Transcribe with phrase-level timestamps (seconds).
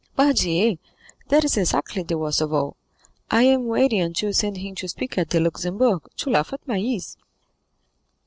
[0.17, 0.79] "Pardieu,
[1.27, 2.75] that is exactly the worst of all.
[3.29, 6.67] I am waiting until you send him to speak at the Luxembourg, to laugh at
[6.67, 7.17] my ease."